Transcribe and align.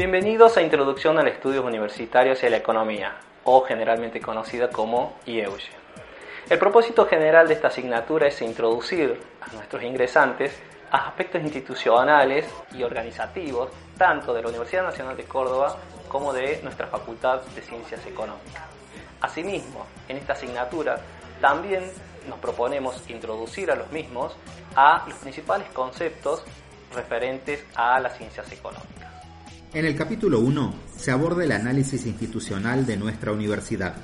Bienvenidos 0.00 0.56
a 0.56 0.62
Introducción 0.62 1.18
a 1.18 1.22
los 1.22 1.34
Estudios 1.34 1.62
Universitarios 1.62 2.42
y 2.42 2.46
a 2.46 2.48
la 2.48 2.56
Economía, 2.56 3.18
o 3.44 3.60
generalmente 3.64 4.18
conocida 4.18 4.70
como 4.70 5.18
IEUGE. 5.26 5.72
El 6.48 6.58
propósito 6.58 7.04
general 7.04 7.46
de 7.46 7.52
esta 7.52 7.68
asignatura 7.68 8.26
es 8.26 8.40
introducir 8.40 9.20
a 9.42 9.52
nuestros 9.52 9.82
ingresantes 9.82 10.58
a 10.90 11.08
aspectos 11.08 11.42
institucionales 11.42 12.48
y 12.72 12.82
organizativos, 12.82 13.72
tanto 13.98 14.32
de 14.32 14.40
la 14.40 14.48
Universidad 14.48 14.84
Nacional 14.84 15.18
de 15.18 15.24
Córdoba 15.24 15.76
como 16.08 16.32
de 16.32 16.62
nuestra 16.62 16.86
Facultad 16.86 17.42
de 17.54 17.60
Ciencias 17.60 18.06
Económicas. 18.06 18.62
Asimismo, 19.20 19.84
en 20.08 20.16
esta 20.16 20.32
asignatura 20.32 20.98
también 21.42 21.84
nos 22.26 22.38
proponemos 22.38 23.04
introducir 23.10 23.70
a 23.70 23.76
los 23.76 23.92
mismos 23.92 24.34
a 24.74 25.04
los 25.06 25.18
principales 25.18 25.68
conceptos 25.74 26.42
referentes 26.94 27.66
a 27.74 28.00
las 28.00 28.16
ciencias 28.16 28.50
económicas. 28.50 28.99
En 29.72 29.84
el 29.84 29.94
capítulo 29.94 30.40
1 30.40 30.74
se 30.96 31.12
aborda 31.12 31.44
el 31.44 31.52
análisis 31.52 32.04
institucional 32.04 32.86
de 32.86 32.96
nuestra 32.96 33.30
universidad. 33.30 33.94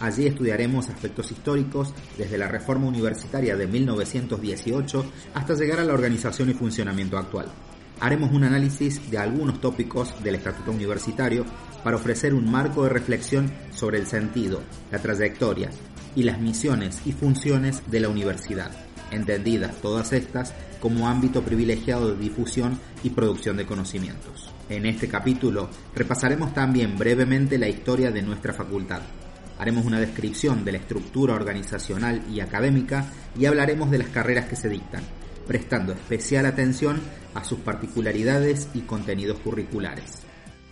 Allí 0.00 0.26
estudiaremos 0.26 0.88
aspectos 0.88 1.30
históricos 1.30 1.92
desde 2.16 2.38
la 2.38 2.48
reforma 2.48 2.86
universitaria 2.86 3.54
de 3.54 3.66
1918 3.66 5.04
hasta 5.34 5.54
llegar 5.56 5.78
a 5.80 5.84
la 5.84 5.92
organización 5.92 6.48
y 6.48 6.54
funcionamiento 6.54 7.18
actual. 7.18 7.48
Haremos 8.00 8.32
un 8.32 8.44
análisis 8.44 9.10
de 9.10 9.18
algunos 9.18 9.60
tópicos 9.60 10.14
del 10.24 10.36
Estatuto 10.36 10.70
Universitario 10.70 11.44
para 11.84 11.96
ofrecer 11.98 12.32
un 12.32 12.50
marco 12.50 12.84
de 12.84 12.88
reflexión 12.88 13.52
sobre 13.72 13.98
el 13.98 14.06
sentido, 14.06 14.62
la 14.90 15.00
trayectoria 15.00 15.68
y 16.16 16.22
las 16.22 16.40
misiones 16.40 17.02
y 17.04 17.12
funciones 17.12 17.82
de 17.90 18.00
la 18.00 18.08
universidad, 18.08 18.70
entendidas 19.10 19.76
todas 19.80 20.12
estas 20.12 20.54
como 20.80 21.08
ámbito 21.08 21.42
privilegiado 21.42 22.12
de 22.12 22.20
difusión 22.20 22.78
y 23.02 23.10
producción 23.10 23.56
de 23.56 23.66
conocimientos. 23.66 24.50
En 24.68 24.86
este 24.86 25.08
capítulo 25.08 25.68
repasaremos 25.94 26.54
también 26.54 26.96
brevemente 26.96 27.58
la 27.58 27.68
historia 27.68 28.10
de 28.10 28.22
nuestra 28.22 28.52
facultad. 28.52 29.02
Haremos 29.58 29.84
una 29.84 30.00
descripción 30.00 30.64
de 30.64 30.72
la 30.72 30.78
estructura 30.78 31.34
organizacional 31.34 32.22
y 32.30 32.40
académica 32.40 33.06
y 33.38 33.44
hablaremos 33.46 33.90
de 33.90 33.98
las 33.98 34.08
carreras 34.08 34.46
que 34.46 34.56
se 34.56 34.70
dictan, 34.70 35.02
prestando 35.46 35.92
especial 35.92 36.46
atención 36.46 37.00
a 37.34 37.44
sus 37.44 37.58
particularidades 37.58 38.68
y 38.72 38.80
contenidos 38.80 39.38
curriculares. 39.40 40.22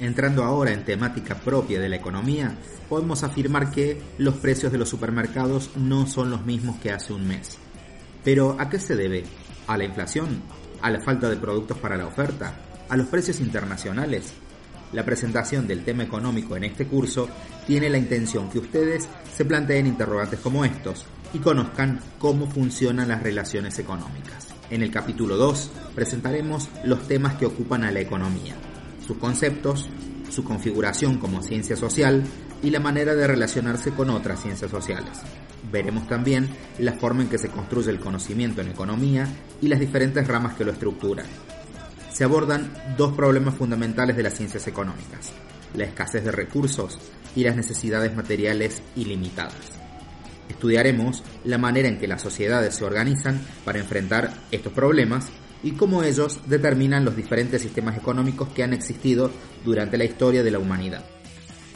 Entrando 0.00 0.45
ahora 0.45 0.73
en 0.73 0.84
temática 0.84 1.34
propia 1.34 1.80
de 1.80 1.89
la 1.89 1.97
economía, 1.97 2.56
podemos 2.89 3.25
afirmar 3.25 3.73
que 3.73 4.00
los 4.17 4.36
precios 4.36 4.70
de 4.70 4.78
los 4.78 4.89
supermercados 4.89 5.70
no 5.77 6.06
son 6.06 6.30
los 6.30 6.47
mismos 6.47 6.78
que 6.78 6.92
hace 6.92 7.12
un 7.12 7.27
mes. 7.27 7.58
Pero 8.29 8.57
¿a 8.59 8.69
qué 8.69 8.79
se 8.79 8.95
debe? 8.95 9.25
¿A 9.69 9.79
la 9.79 9.84
inflación? 9.84 10.43
¿A 10.83 10.91
la 10.91 11.01
falta 11.01 11.31
de 11.31 11.39
productos 11.39 11.79
para 11.79 11.97
la 11.97 12.07
oferta? 12.07 12.61
¿A 12.87 12.95
los 12.95 13.07
precios 13.07 13.41
internacionales? 13.41 14.35
La 14.93 15.03
presentación 15.03 15.67
del 15.67 15.83
tema 15.83 16.03
económico 16.03 16.55
en 16.55 16.65
este 16.65 16.87
curso 16.87 17.27
tiene 17.67 17.89
la 17.89 17.97
intención 17.97 18.51
que 18.51 18.59
ustedes 18.59 19.09
se 19.35 19.47
planteen 19.47 19.87
interrogantes 19.87 20.41
como 20.41 20.62
estos 20.67 21.07
y 21.33 21.39
conozcan 21.39 22.01
cómo 22.19 22.47
funcionan 22.51 23.09
las 23.09 23.23
relaciones 23.23 23.79
económicas. 23.79 24.48
En 24.69 24.83
el 24.83 24.91
capítulo 24.91 25.39
2 25.39 25.70
presentaremos 25.95 26.69
los 26.85 27.09
temas 27.09 27.37
que 27.37 27.47
ocupan 27.47 27.83
a 27.85 27.91
la 27.91 28.01
economía, 28.01 28.57
sus 29.07 29.17
conceptos, 29.17 29.89
su 30.39 30.44
configuración 30.44 31.19
como 31.19 31.42
ciencia 31.42 31.75
social 31.75 32.22
y 32.62 32.70
la 32.70 32.78
manera 32.78 33.17
de 33.17 33.27
relacionarse 33.27 33.91
con 33.91 34.08
otras 34.08 34.41
ciencias 34.41 34.70
sociales. 34.70 35.19
Veremos 35.72 36.06
también 36.06 36.48
la 36.78 36.92
forma 36.92 37.22
en 37.22 37.28
que 37.28 37.39
se 37.39 37.48
construye 37.48 37.91
el 37.91 37.98
conocimiento 37.98 38.61
en 38.61 38.69
economía 38.69 39.27
y 39.61 39.67
las 39.67 39.80
diferentes 39.80 40.28
ramas 40.28 40.55
que 40.55 40.64
lo 40.64 40.70
estructuran. 40.70 41.27
Se 42.12 42.22
abordan 42.22 42.72
dos 42.97 43.17
problemas 43.17 43.56
fundamentales 43.56 44.17
de 44.17 44.22
las 44.22 44.34
ciencias 44.34 44.69
económicas, 44.69 45.33
la 45.75 45.86
escasez 45.86 46.22
de 46.22 46.30
recursos 46.30 47.00
y 47.34 47.42
las 47.42 47.56
necesidades 47.56 48.14
materiales 48.14 48.80
ilimitadas. 48.95 49.73
Estudiaremos 50.48 51.24
la 51.42 51.58
manera 51.58 51.89
en 51.89 51.98
que 51.98 52.07
las 52.07 52.23
sociedades 52.23 52.77
se 52.77 52.84
organizan 52.84 53.40
para 53.64 53.80
enfrentar 53.80 54.33
estos 54.52 54.73
problemas 54.73 55.30
y 55.63 55.73
cómo 55.73 56.02
ellos 56.02 56.41
determinan 56.46 57.05
los 57.05 57.17
diferentes 57.17 57.63
sistemas 57.63 57.96
económicos 57.96 58.48
que 58.51 58.63
han 58.63 58.73
existido 58.73 59.30
durante 59.64 59.98
la 59.98 60.05
historia 60.05 60.42
de 60.42 60.51
la 60.51 60.58
humanidad. 60.58 61.05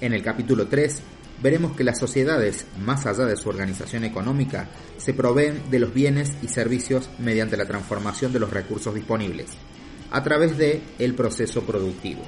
En 0.00 0.12
el 0.12 0.22
capítulo 0.22 0.69
3 0.69 1.03
veremos 1.43 1.76
que 1.76 1.84
las 1.84 1.98
sociedades, 1.98 2.66
más 2.78 3.04
allá 3.06 3.25
de 3.25 3.37
su 3.37 3.48
organización 3.48 4.04
económica, 4.04 4.69
se 4.97 5.12
proveen 5.12 5.62
de 5.70 5.81
los 5.81 5.93
bienes 5.93 6.32
y 6.43 6.48
servicios 6.48 7.10
mediante 7.19 7.56
la 7.56 7.66
transformación 7.66 8.32
de 8.32 8.38
los 8.38 8.50
recursos 8.50 8.94
disponibles, 8.94 9.50
a 10.12 10.22
través 10.22 10.56
de 10.56 10.81
el 10.99 11.14
proceso 11.14 11.62
productivo. 11.62 12.22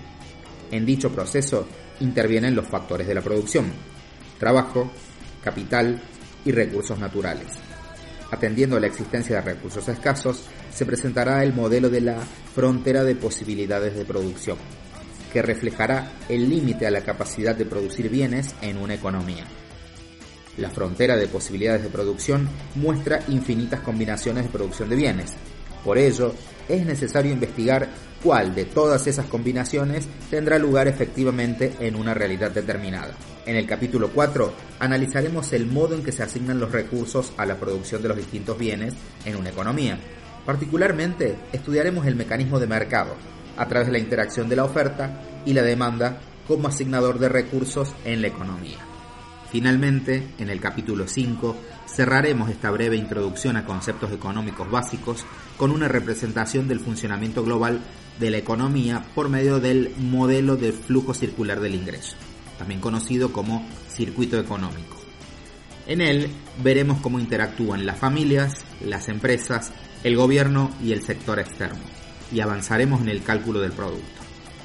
En 0.73 0.85
dicho 0.85 1.13
proceso 1.13 1.69
intervienen 2.01 2.57
los 2.57 2.67
factores 2.67 3.07
de 3.07 3.15
la 3.15 3.23
producción, 3.23 3.67
trabajo, 4.41 4.91
capital 5.43 6.03
y 6.45 6.51
recursos 6.51 6.99
naturales. 6.99 7.47
Atendiendo 8.35 8.77
a 8.77 8.81
la 8.81 8.89
existencia 8.89 9.37
de 9.37 9.43
recursos 9.43 9.89
escasos, 9.89 10.43
se 10.75 10.85
presentará 10.85 11.45
el 11.45 11.55
modelo 11.55 11.89
de 11.89 12.01
la 12.01 12.19
frontera 12.53 13.05
de 13.05 13.15
posibilidades 13.15 13.95
de 13.95 14.05
producción, 14.05 14.59
que 15.33 15.41
reflejará 15.41 16.11
el 16.29 16.51
límite 16.51 16.85
a 16.85 16.91
la 16.91 17.03
capacidad 17.03 17.55
de 17.55 17.65
producir 17.65 18.09
bienes 18.09 18.57
en 18.61 18.79
una 18.79 18.95
economía. 18.95 19.45
La 20.59 20.69
frontera 20.69 21.17
de 21.17 21.29
posibilidades 21.29 21.85
de 21.85 21.91
producción 21.91 22.49
muestra 22.75 23.21
infinitas 23.29 23.83
combinaciones 23.83 24.43
de 24.43 24.51
producción 24.51 24.89
de 24.89 24.97
bienes. 24.97 25.35
Por 25.85 25.97
ello, 25.97 26.35
es 26.69 26.85
necesario 26.85 27.31
investigar 27.31 27.89
cuál 28.25 28.55
de 28.55 28.65
todas 28.65 29.07
esas 29.07 29.27
combinaciones 29.27 30.09
tendrá 30.31 30.59
lugar 30.59 30.89
efectivamente 30.89 31.75
en 31.79 31.95
una 31.95 32.15
realidad 32.15 32.51
determinada. 32.51 33.13
En 33.45 33.55
el 33.55 33.67
capítulo 33.67 34.09
4 34.09 34.51
analizaremos 34.81 35.53
el 35.53 35.67
modo 35.67 35.95
en 35.95 36.03
que 36.03 36.11
se 36.11 36.23
asignan 36.23 36.59
los 36.59 36.73
recursos 36.73 37.35
a 37.37 37.45
la 37.45 37.61
producción 37.61 38.01
de 38.01 38.09
los 38.09 38.17
distintos 38.17 38.57
bienes 38.57 38.95
en 39.27 39.37
una 39.37 39.51
economía. 39.51 39.99
Particularmente 40.47 41.37
estudiaremos 41.53 42.07
el 42.07 42.17
mecanismo 42.17 42.59
de 42.59 42.67
mercado, 42.67 43.15
a 43.59 43.69
través 43.69 43.89
de 43.89 43.93
la 43.93 43.99
interacción 43.99 44.49
de 44.49 44.57
la 44.57 44.65
oferta 44.65 45.21
y 45.45 45.53
la 45.53 45.63
demanda 45.63 46.19
como 46.49 46.69
asignador 46.69 47.19
de 47.19 47.29
recursos 47.29 47.95
en 48.07 48.23
la 48.23 48.29
economía. 48.29 48.79
Finalmente, 49.51 50.31
en 50.39 50.51
el 50.51 50.61
capítulo 50.61 51.07
5, 51.07 51.57
cerraremos 51.87 52.51
esta 52.51 52.71
breve 52.71 52.97
introducción 52.97 53.57
a 53.57 53.65
conceptos 53.65 54.11
económicos 54.11 54.69
básicos 54.69 55.25
con 55.57 55.71
una 55.71 55.87
representación 55.87 56.67
del 56.67 56.81
funcionamiento 56.81 57.45
global 57.45 57.81
de 58.19 58.31
la 58.31 58.39
economía 58.39 59.05
por 59.15 59.29
medio 59.29 59.61
del 59.61 59.93
modelo 59.99 60.57
de 60.57 60.73
flujo 60.73 61.15
circular 61.15 61.61
del 61.61 61.75
ingreso, 61.75 62.17
también 62.59 62.81
conocido 62.81 63.33
como 63.33 63.67
circuito 63.89 64.39
económico. 64.39 64.97
En 65.87 66.01
él 66.01 66.31
veremos 66.63 67.01
cómo 67.01 67.19
interactúan 67.19 67.85
las 67.85 67.99
familias, 67.99 68.55
las 68.85 69.09
empresas, 69.09 69.73
el 70.03 70.17
gobierno 70.17 70.71
y 70.83 70.93
el 70.93 71.03
sector 71.03 71.39
externo 71.39 71.83
y 72.33 72.41
avanzaremos 72.41 73.01
en 73.01 73.09
el 73.09 73.23
cálculo 73.23 73.61
del 73.61 73.73
producto. 73.73 74.23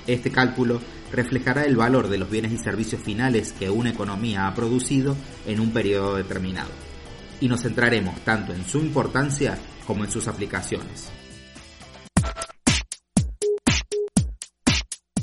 Este 0.08 0.32
cálculo 0.32 0.82
reflejará 1.12 1.64
el 1.64 1.76
valor 1.76 2.10
de 2.10 2.18
los 2.18 2.30
bienes 2.30 2.52
y 2.52 2.58
servicios 2.58 3.02
finales 3.02 3.54
que 3.54 3.70
una 3.70 3.92
economía 3.92 4.48
ha 4.48 4.56
producido 4.56 5.16
en 5.46 5.60
un 5.60 5.72
periodo 5.72 6.16
determinado, 6.16 6.70
y 7.40 7.48
nos 7.48 7.62
centraremos 7.62 8.20
tanto 8.22 8.54
en 8.54 8.66
su 8.66 8.80
importancia 8.80 9.58
como 9.86 10.04
en 10.04 10.12
sus 10.12 10.28
aplicaciones. 10.28 11.10